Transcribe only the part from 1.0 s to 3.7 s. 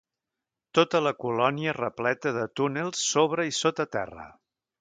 la colònia és repleta de túnels sobre i